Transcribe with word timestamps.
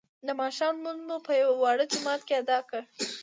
د 0.25 0.29
ماښام 0.41 0.73
لمونځ 0.83 1.01
مو 1.07 1.17
په 1.25 1.31
یوه 1.41 1.55
واړه 1.61 1.85
جومات 1.91 2.21
کې 2.27 2.33
ادا 2.41 2.59
کړ. 2.69 2.81